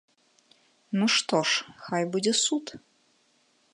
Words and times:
Ну 0.99 1.05
што 1.15 1.41
ж, 1.51 1.75
хай 1.89 2.03
будзе 2.17 2.33
суд. 2.45 2.65